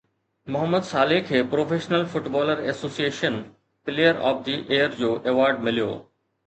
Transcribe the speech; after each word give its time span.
Muhammad 0.53 0.85
Salah 0.91 1.19
کي 1.27 1.41
professional 1.51 2.07
footballers 2.15 2.65
ايسوسي 2.71 3.07
ايشن 3.11 3.39
پليئر 3.85 4.27
آف 4.33 4.45
دي 4.51 4.61
ايئر 4.63 5.01
جو 5.05 5.17
ايوارڊ 5.29 5.67
مليو 5.69 5.97